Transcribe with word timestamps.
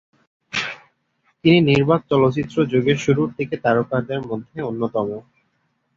তিনি 1.43 1.59
নির্বাক 1.69 2.01
চলচ্চিত্র 2.09 2.57
যুগের 2.71 2.97
শুরুর 2.97 3.29
দিকের 3.37 3.59
তারকাদের 3.65 4.19
মধ্যে 4.29 4.57
অন্যতম। 4.61 5.07